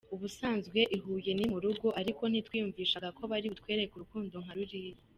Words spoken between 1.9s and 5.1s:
ariko ntitwiyumvishaga ko bari butwereke urukundo nka ruriya.